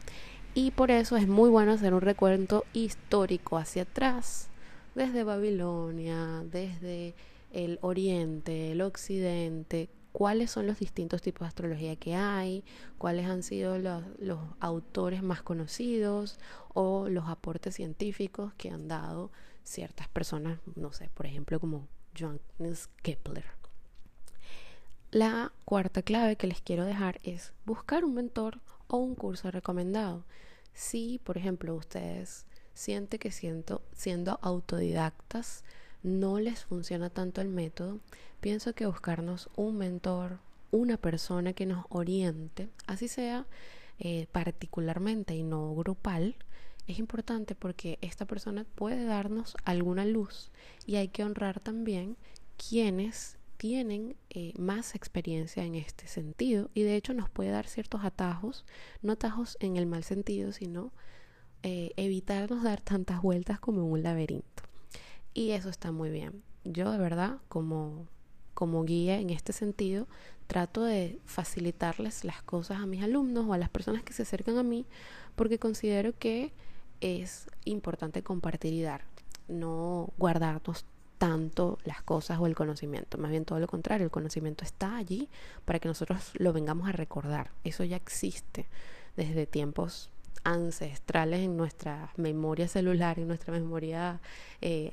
Y 0.54 0.70
por 0.72 0.90
eso 0.90 1.16
es 1.16 1.28
muy 1.28 1.50
bueno 1.50 1.72
hacer 1.72 1.94
un 1.94 2.00
recuento 2.00 2.64
histórico 2.72 3.58
hacia 3.58 3.82
atrás, 3.82 4.48
desde 4.94 5.22
Babilonia, 5.22 6.42
desde 6.50 7.14
el 7.52 7.78
Oriente, 7.82 8.72
el 8.72 8.80
Occidente, 8.80 9.88
cuáles 10.12 10.50
son 10.50 10.67
los 10.67 10.79
distintos 10.79 11.23
tipos 11.23 11.41
de 11.41 11.49
astrología 11.49 11.97
que 11.97 12.15
hay, 12.15 12.65
cuáles 12.99 13.27
han 13.27 13.43
sido 13.43 13.79
los, 13.79 14.03
autores 14.61 15.23
más 15.23 15.43
conocidos 15.43 16.38
o 16.75 17.09
los 17.09 17.29
aportes 17.29 17.75
científicos 17.75 18.53
que 18.55 18.71
han 18.71 18.88
dado 18.88 19.31
ciertas 19.65 20.09
personas, 20.09 20.59
no 20.77 20.93
sé, 20.93 21.11
por 21.15 21.27
ejemplo 21.27 21.61
como 21.61 21.87
Johannes 22.19 22.88
Kepler. 23.03 23.45
La 25.11 25.53
cuarta 25.65 26.03
clave 26.03 26.37
que 26.37 26.47
les 26.47 26.61
quiero 26.61 26.85
dejar 26.85 27.21
es 27.23 27.53
buscar 27.65 28.05
un 28.05 28.15
mentor 28.15 28.61
o 28.88 28.99
un 28.99 29.15
curso 29.15 29.50
recomendado. 29.50 30.25
Si, 30.75 31.19
por 31.25 31.38
ejemplo, 31.38 31.75
ustedes 31.75 32.47
sienten 32.75 33.19
que 33.19 33.31
siento, 33.31 33.83
siendo 33.93 34.38
autodidactas 34.43 35.65
no 36.02 36.38
les 36.38 36.64
funciona 36.64 37.11
tanto 37.11 37.40
el 37.40 37.49
método, 37.49 38.00
pienso 38.40 38.75
que 38.75 38.87
buscarnos 38.87 39.50
un 39.57 39.78
mentor, 39.78 40.38
una 40.71 40.97
persona 40.97 41.52
que 41.52 41.67
nos 41.67 41.87
oriente, 41.88 42.69
así 42.87 43.09
sea 43.09 43.47
eh, 43.99 44.26
particularmente 44.33 45.35
y 45.35 45.43
no 45.43 45.75
grupal, 45.75 46.37
es 46.87 46.99
importante 46.99 47.55
porque 47.55 47.99
esta 48.00 48.25
persona 48.25 48.64
puede 48.75 49.05
darnos 49.05 49.57
alguna 49.64 50.05
luz 50.07 50.50
y 50.87 50.97
hay 50.97 51.09
que 51.09 51.23
honrar 51.23 51.61
también 51.61 52.17
quienes 52.57 53.37
tienen 53.59 54.17
eh, 54.31 54.55
más 54.57 54.95
experiencia 54.95 55.64
en 55.64 55.75
este 55.75 56.07
sentido 56.07 56.71
y 56.75 56.83
de 56.83 56.97
hecho 56.97 57.12
nos 57.12 57.28
puede 57.28 57.50
dar 57.50 57.67
ciertos 57.67 58.05
atajos, 58.05 58.64
no 59.02 59.12
atajos 59.12 59.59
en 59.61 59.76
el 59.76 59.87
mal 59.87 60.05
sentido, 60.05 60.52
sino 60.52 60.93
eh, 61.62 61.90
evitarnos 61.97 62.62
dar 62.62 62.81
tantas 62.81 63.21
vueltas 63.21 63.59
como 63.61 63.81
en 63.81 63.93
un 63.93 64.02
laberinto. 64.02 64.58
Y 65.35 65.50
eso 65.50 65.68
está 65.68 65.92
muy 65.92 66.11
bien. 66.11 66.42
Yo 66.64 66.90
de 66.90 66.99
verdad, 66.99 67.38
como, 67.49 68.06
como 68.54 68.85
guía 68.85 69.18
en 69.18 69.30
este 69.30 69.52
sentido, 69.52 70.06
trato 70.47 70.82
de 70.82 71.18
facilitarles 71.26 72.25
las 72.25 72.42
cosas 72.42 72.80
a 72.80 72.87
mis 72.87 73.02
alumnos 73.02 73.47
o 73.47 73.52
a 73.52 73.58
las 73.58 73.68
personas 73.68 74.02
que 74.02 74.12
se 74.12 74.23
acercan 74.23 74.58
a 74.58 74.62
mí 74.62 74.87
porque 75.37 75.58
considero 75.58 76.18
que 76.18 76.52
es 77.00 77.47
importante 77.64 78.23
compartir 78.23 78.73
y 78.73 78.82
dar, 78.82 79.04
no 79.47 80.11
guardarnos 80.18 80.85
tanto 81.18 81.78
las 81.85 82.02
cosas 82.02 82.38
o 82.40 82.47
el 82.47 82.54
conocimiento. 82.54 83.18
Más 83.18 83.30
bien 83.30 83.44
todo 83.44 83.61
lo 83.61 83.66
contrario, 83.66 84.04
el 84.04 84.11
conocimiento 84.11 84.64
está 84.64 84.97
allí 84.97 85.28
para 85.64 85.78
que 85.78 85.88
nosotros 85.88 86.32
lo 86.35 86.52
vengamos 86.52 86.88
a 86.88 86.92
recordar. 86.92 87.50
Eso 87.64 87.85
ya 87.85 87.97
existe 87.97 88.66
desde 89.16 89.47
tiempos 89.47 90.11
ancestrales 90.45 91.40
en 91.40 91.57
nuestra 91.57 92.12
memoria 92.16 92.68
celular, 92.68 93.18
en 93.18 93.28
nuestra 93.28 93.52
memoria 93.52 94.21
eh, 94.61 94.92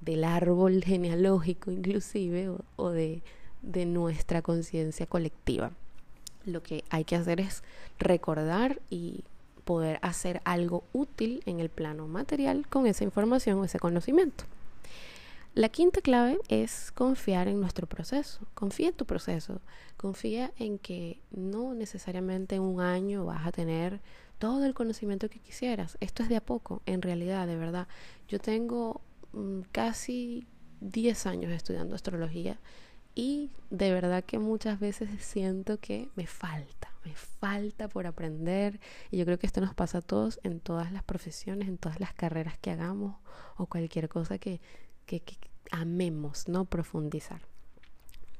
del 0.00 0.24
árbol 0.24 0.82
genealógico 0.84 1.70
inclusive 1.70 2.50
o, 2.76 2.90
de, 2.90 3.22
de 3.62 3.86
nuestra 3.86 4.42
conciencia 4.42 5.06
colectiva. 5.06 5.72
Lo 6.44 6.62
que 6.62 6.84
hay 6.90 7.04
que 7.04 7.16
hacer 7.16 7.40
es 7.40 7.62
recordar 7.98 8.80
y 8.90 9.24
poder 9.64 9.98
hacer 10.02 10.42
algo 10.44 10.84
útil 10.92 11.42
en 11.46 11.60
el 11.60 11.70
plano 11.70 12.06
material 12.06 12.66
con 12.68 12.86
esa 12.86 13.04
información 13.04 13.58
o 13.58 13.64
ese 13.64 13.78
conocimiento. 13.78 14.44
La 15.54 15.68
quinta 15.68 16.00
clave 16.00 16.40
es 16.48 16.90
confiar 16.90 17.46
en 17.46 17.60
nuestro 17.60 17.86
proceso. 17.86 18.40
Confía 18.54 18.88
en 18.88 18.94
tu 18.94 19.04
proceso. 19.04 19.60
Confía 19.96 20.52
en 20.58 20.80
que 20.80 21.20
no 21.30 21.74
necesariamente 21.74 22.56
en 22.56 22.62
un 22.62 22.80
año 22.80 23.24
vas 23.24 23.46
a 23.46 23.52
tener 23.52 24.00
todo 24.38 24.64
el 24.64 24.74
conocimiento 24.74 25.28
que 25.28 25.40
quisieras. 25.40 25.96
Esto 26.00 26.22
es 26.22 26.28
de 26.28 26.36
a 26.36 26.44
poco, 26.44 26.82
en 26.86 27.02
realidad, 27.02 27.46
de 27.46 27.56
verdad. 27.56 27.88
Yo 28.28 28.38
tengo 28.38 29.00
mm, 29.32 29.60
casi 29.72 30.46
10 30.80 31.26
años 31.26 31.52
estudiando 31.52 31.94
astrología 31.94 32.58
y 33.14 33.50
de 33.70 33.92
verdad 33.92 34.24
que 34.24 34.38
muchas 34.38 34.80
veces 34.80 35.08
siento 35.20 35.78
que 35.78 36.08
me 36.16 36.26
falta, 36.26 36.92
me 37.04 37.14
falta 37.14 37.88
por 37.88 38.06
aprender. 38.06 38.80
Y 39.10 39.18
yo 39.18 39.24
creo 39.24 39.38
que 39.38 39.46
esto 39.46 39.60
nos 39.60 39.74
pasa 39.74 39.98
a 39.98 40.02
todos 40.02 40.40
en 40.42 40.60
todas 40.60 40.90
las 40.92 41.04
profesiones, 41.04 41.68
en 41.68 41.78
todas 41.78 42.00
las 42.00 42.12
carreras 42.12 42.58
que 42.58 42.70
hagamos 42.70 43.16
o 43.56 43.66
cualquier 43.66 44.08
cosa 44.08 44.38
que, 44.38 44.60
que, 45.06 45.22
amemos, 45.70 46.48
¿no? 46.48 46.64
Profundizar. 46.64 47.42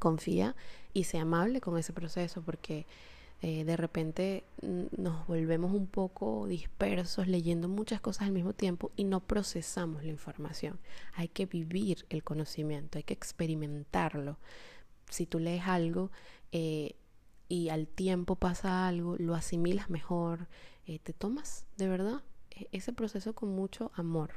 Confía 0.00 0.56
y 0.92 1.04
sea 1.04 1.22
amable 1.22 1.60
con 1.60 1.78
ese 1.78 1.92
proceso 1.92 2.42
porque 2.42 2.86
eh, 3.46 3.62
de 3.64 3.76
repente 3.76 4.42
nos 4.62 5.26
volvemos 5.26 5.70
un 5.74 5.86
poco 5.86 6.46
dispersos 6.46 7.28
leyendo 7.28 7.68
muchas 7.68 8.00
cosas 8.00 8.22
al 8.22 8.32
mismo 8.32 8.54
tiempo 8.54 8.90
y 8.96 9.04
no 9.04 9.20
procesamos 9.20 10.02
la 10.02 10.08
información. 10.08 10.80
Hay 11.12 11.28
que 11.28 11.44
vivir 11.44 12.06
el 12.08 12.24
conocimiento, 12.24 12.96
hay 12.96 13.04
que 13.04 13.12
experimentarlo. 13.12 14.38
Si 15.10 15.26
tú 15.26 15.40
lees 15.40 15.64
algo 15.64 16.10
eh, 16.52 16.96
y 17.46 17.68
al 17.68 17.86
tiempo 17.86 18.36
pasa 18.36 18.88
algo, 18.88 19.16
lo 19.18 19.34
asimilas 19.34 19.90
mejor, 19.90 20.48
eh, 20.86 20.98
te 20.98 21.12
tomas 21.12 21.66
de 21.76 21.88
verdad 21.88 22.22
e-, 22.50 22.68
ese 22.72 22.94
proceso 22.94 23.34
con 23.34 23.50
mucho 23.50 23.92
amor. 23.94 24.30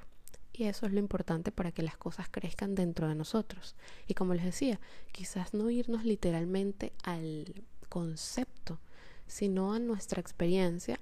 Y 0.52 0.66
eso 0.66 0.86
es 0.86 0.92
lo 0.92 1.00
importante 1.00 1.54
para 1.54 1.72
que 1.72 1.82
las 1.82 1.96
cosas 1.96 2.28
crezcan 2.30 2.76
dentro 2.76 3.08
de 3.08 3.16
nosotros. 3.16 3.78
Y 4.06 4.16
como 4.16 4.34
les 4.34 4.44
decía, 4.44 4.82
quizás 5.14 5.54
no 5.54 5.70
irnos 5.70 6.04
literalmente 6.04 6.92
al 7.04 7.64
concepto, 7.88 8.82
sino 9.28 9.74
a 9.74 9.80
nuestra 9.80 10.22
experiencia 10.22 11.00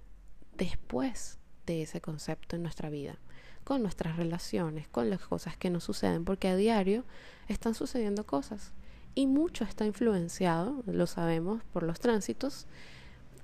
después 0.58 1.38
de 1.66 1.84
ese 1.84 2.02
concepto 2.02 2.56
en 2.56 2.64
nuestra 2.64 2.90
vida, 2.90 3.18
con 3.64 3.82
nuestras 3.82 4.18
relaciones, 4.18 4.88
con 4.88 5.10
las 5.10 5.22
cosas 5.22 5.58
que 5.58 5.70
nos 5.70 5.84
suceden, 5.84 6.26
porque 6.26 6.48
a 6.48 6.56
diario 6.56 7.04
están 7.48 7.74
sucediendo 7.74 8.26
cosas 8.26 8.72
y 9.16 9.28
mucho 9.28 9.64
está 9.64 9.86
influenciado, 9.86 10.84
lo 10.86 11.08
sabemos 11.08 11.64
por 11.72 11.84
los 11.84 12.00
tránsitos, 12.00 12.68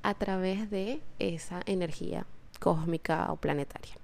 a 0.04 0.14
través 0.16 0.70
de 0.70 1.02
esa 1.20 1.62
energía 1.66 2.26
cósmica 2.60 3.32
o 3.32 3.38
planetaria. 3.38 3.96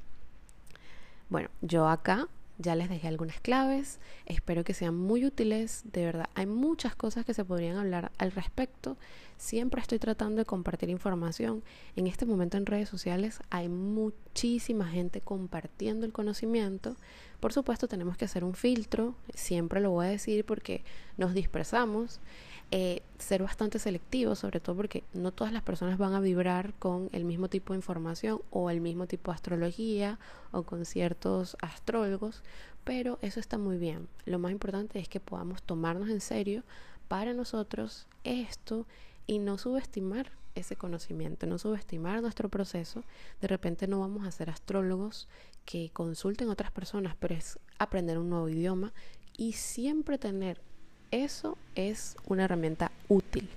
Bueno, 1.29 1.49
yo 1.61 1.87
acá 1.87 2.27
ya 2.57 2.75
les 2.75 2.89
dejé 2.89 3.07
algunas 3.07 3.39
claves, 3.39 3.99
espero 4.25 4.63
que 4.63 4.73
sean 4.73 4.95
muy 4.95 5.25
útiles, 5.25 5.83
de 5.91 6.05
verdad, 6.05 6.29
hay 6.33 6.45
muchas 6.45 6.95
cosas 6.95 7.25
que 7.25 7.33
se 7.33 7.45
podrían 7.45 7.77
hablar 7.77 8.11
al 8.17 8.31
respecto, 8.31 8.97
siempre 9.37 9.81
estoy 9.81 9.99
tratando 9.99 10.39
de 10.39 10.45
compartir 10.45 10.89
información, 10.89 11.63
en 11.95 12.07
este 12.07 12.25
momento 12.25 12.57
en 12.57 12.65
redes 12.65 12.89
sociales 12.89 13.39
hay 13.49 13.69
muchísima 13.69 14.87
gente 14.87 15.21
compartiendo 15.21 16.05
el 16.05 16.13
conocimiento, 16.13 16.95
por 17.39 17.53
supuesto 17.53 17.87
tenemos 17.87 18.17
que 18.17 18.25
hacer 18.25 18.43
un 18.43 18.55
filtro, 18.55 19.15
siempre 19.33 19.79
lo 19.79 19.91
voy 19.91 20.07
a 20.07 20.09
decir 20.09 20.45
porque 20.45 20.83
nos 21.17 21.33
dispersamos, 21.33 22.19
eh, 22.69 23.01
ser 23.17 23.43
bastante 23.43 23.79
selectivo, 23.79 24.35
sobre 24.35 24.59
todo 24.59 24.75
porque 24.75 25.03
no 25.13 25.31
todas 25.31 25.53
las 25.53 25.63
personas 25.63 25.97
van 25.97 26.13
a 26.13 26.19
vibrar 26.19 26.73
con 26.73 27.09
el 27.13 27.23
mismo 27.23 27.47
tipo 27.47 27.71
de 27.71 27.77
información 27.77 28.41
o 28.49 28.69
el 28.69 28.81
mismo 28.81 29.07
tipo 29.07 29.31
de 29.31 29.35
astrología 29.35 30.19
o 30.51 30.63
con 30.63 30.83
ciertos 30.83 31.55
astrólogos, 31.61 32.43
pero 32.83 33.19
eso 33.21 33.39
está 33.39 33.57
muy 33.57 33.77
bien. 33.77 34.09
Lo 34.25 34.37
más 34.37 34.51
importante 34.51 34.99
es 34.99 35.07
que 35.07 35.21
podamos 35.21 35.63
tomarnos 35.63 36.09
en 36.09 36.19
serio 36.19 36.63
para 37.07 37.33
nosotros 37.33 38.05
esto 38.25 38.85
y 39.27 39.39
no 39.39 39.57
subestimar 39.57 40.31
ese 40.55 40.75
conocimiento, 40.75 41.45
no 41.47 41.57
subestimar 41.59 42.21
nuestro 42.21 42.49
proceso. 42.49 43.03
De 43.39 43.47
repente 43.47 43.87
no 43.87 44.01
vamos 44.01 44.27
a 44.27 44.31
ser 44.31 44.49
astrólogos 44.49 45.29
que 45.63 45.89
consulten 45.93 46.49
otras 46.49 46.71
personas, 46.71 47.15
pero 47.17 47.33
es 47.35 47.59
aprender 47.79 48.17
un 48.17 48.29
nuevo 48.29 48.49
idioma 48.49 48.91
y 49.37 49.53
siempre 49.53 50.17
tener 50.17 50.61
eso 51.11 51.57
es 51.75 52.15
una 52.25 52.45
herramienta 52.45 52.91
útil. 53.07 53.49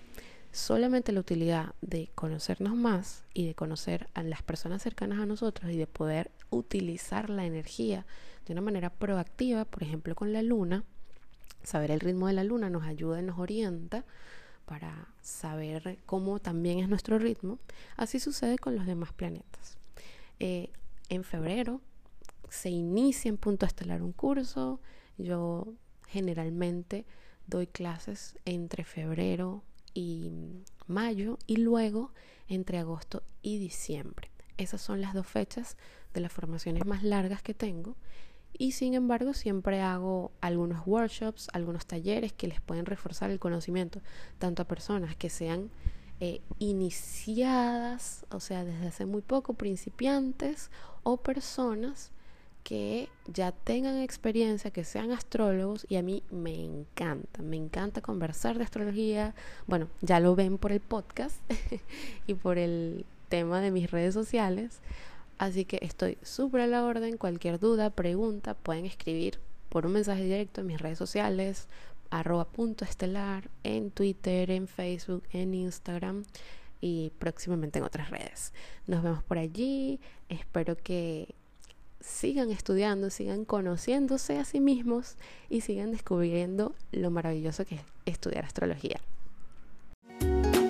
Solamente 0.53 1.13
la 1.13 1.21
utilidad 1.21 1.75
de 1.81 2.11
conocernos 2.15 2.75
más 2.75 3.25
y 3.35 3.47
de 3.47 3.55
conocer 3.55 4.09
a 4.15 4.23
las 4.23 4.43
personas 4.43 4.83
cercanas 4.83 5.21
a 5.21 5.27
nosotros 5.27 5.71
y 5.71 5.77
de 5.77 5.87
poder 5.87 6.31
utilizar 6.51 7.31
la 7.31 7.47
energía 7.47 8.05
de 8.47 8.53
una 8.53 8.63
manera 8.63 8.91
proactiva, 8.91 9.65
por 9.65 9.83
ejemplo 9.83 10.15
con 10.15 10.33
la 10.33 10.43
luna, 10.43 10.85
saber 11.63 11.91
el 11.91 12.01
ritmo 12.01 12.27
de 12.27 12.33
la 12.33 12.45
luna 12.45 12.71
nos 12.71 12.85
ayuda 12.85 13.21
y 13.21 13.23
nos 13.23 13.39
orienta 13.39 14.05
para 14.65 15.09
saber 15.21 15.99
cómo 16.07 16.39
también 16.39 16.79
es 16.79 16.89
nuestro 16.89 17.19
ritmo. 17.19 17.59
Así 17.97 18.19
sucede 18.21 18.59
con 18.59 18.77
los 18.77 18.87
demás 18.87 19.13
planetas. 19.13 19.77
Eh, 20.39 20.71
en 21.09 21.25
febrero 21.25 21.81
se 22.49 22.71
inicia 22.71 23.29
en 23.29 23.37
punto 23.37 23.67
estelar 23.67 24.03
un 24.03 24.13
curso. 24.13 24.81
Yo 25.19 25.75
generalmente 26.09 27.05
doy 27.51 27.67
clases 27.67 28.39
entre 28.45 28.85
febrero 28.85 29.63
y 29.93 30.31
mayo 30.87 31.39
y 31.47 31.57
luego 31.57 32.13
entre 32.49 32.79
agosto 32.79 33.23
y 33.43 33.59
diciembre. 33.59 34.31
Esas 34.57 34.81
son 34.81 35.01
las 35.01 35.15
dos 35.15 35.27
fechas 35.27 35.77
de 36.15 36.21
las 36.21 36.33
formaciones 36.33 36.87
más 36.87 37.03
largas 37.03 37.43
que 37.43 37.55
tengo 37.55 37.97
y 38.53 38.73
sin 38.73 38.95
embargo 38.95 39.35
siempre 39.35 39.81
hago 39.81 40.33
algunos 40.41 40.87
workshops, 40.87 41.49
algunos 41.53 41.87
talleres 41.87 42.33
que 42.33 42.49
les 42.49 42.61
pueden 42.61 42.87
reforzar 42.87 43.31
el 43.31 43.39
conocimiento 43.39 44.01
tanto 44.39 44.63
a 44.63 44.69
personas 44.69 45.17
que 45.17 45.31
sean 45.31 45.71
eh, 46.21 46.43
iniciadas, 46.59 48.27
o 48.31 48.41
sea, 48.41 48.65
desde 48.65 48.89
hace 48.89 49.07
muy 49.07 49.23
poco, 49.23 49.55
principiantes 49.55 50.71
o 51.03 51.17
personas 51.17 52.13
que 52.63 53.09
ya 53.27 53.53
tengan 53.53 53.99
experiencia, 53.99 54.71
que 54.71 54.85
sean 54.85 55.13
astrólogos 55.13 55.87
y 55.89 55.97
a 55.97 56.03
mí 56.03 56.23
me 56.31 56.55
encanta, 56.55 57.43
me 57.43 57.57
encanta 57.57 58.01
conversar 58.01 58.59
de 58.59 58.65
astrología. 58.65 59.35
Bueno, 59.67 59.89
ya 60.01 60.21
lo 60.21 60.37
ven 60.37 60.59
por 60.59 60.73
el 60.73 60.81
podcast 60.81 61.37
y 62.27 62.35
por 62.35 62.59
el 62.59 63.05
tema 63.29 63.61
de 63.61 63.71
mis 63.71 63.91
redes 63.91 64.15
sociales. 64.15 64.81
Así 65.39 65.65
que 65.65 65.79
estoy 65.83 66.19
súper 66.23 66.63
a 66.63 66.67
la 66.67 66.85
orden. 66.85 67.17
Cualquier 67.17 67.59
duda, 67.59 67.91
pregunta, 67.91 68.55
pueden 68.55 68.85
escribir 68.85 69.39
por 69.71 69.87
un 69.87 69.93
mensaje 69.93 70.25
directo 70.25 70.61
en 70.61 70.67
mis 70.67 70.81
redes 70.81 70.99
sociales, 70.99 71.69
arroba 72.11 72.45
punto 72.45 72.85
estelar, 72.85 73.49
en 73.63 73.91
Twitter, 73.91 74.51
en 74.51 74.69
Facebook, 74.69 75.23
en 75.33 75.55
Instagram 75.55 76.25
y 76.81 77.13
próximamente 77.19 77.79
en 77.79 77.85
otras 77.85 78.11
redes. 78.11 78.53
Nos 78.87 79.03
vemos 79.03 79.23
por 79.23 79.39
allí. 79.39 80.01
Espero 80.29 80.77
que 80.77 81.35
sigan 82.01 82.51
estudiando, 82.51 83.11
sigan 83.11 83.45
conociéndose 83.45 84.39
a 84.39 84.45
sí 84.45 84.61
mismos 84.61 85.17
y 85.49 85.61
sigan 85.61 85.93
descubriendo 85.93 86.75
lo 86.93 87.11
maravilloso 87.11 87.65
que 87.65 87.77
es 87.77 87.83
estudiar 88.07 88.45
astrología. 88.45 89.01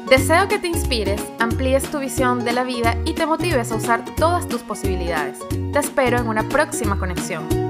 Deseo 0.08 0.48
que 0.48 0.58
te 0.58 0.66
inspires, 0.66 1.22
amplíes 1.38 1.88
tu 1.88 2.00
visión 2.00 2.44
de 2.44 2.52
la 2.52 2.64
vida 2.64 2.96
y 3.04 3.14
te 3.14 3.26
motives 3.26 3.70
a 3.70 3.76
usar 3.76 4.04
todas 4.16 4.48
tus 4.48 4.60
posibilidades. 4.62 5.38
Te 5.72 5.78
espero 5.78 6.18
en 6.18 6.26
una 6.26 6.48
próxima 6.48 6.98
conexión. 6.98 7.69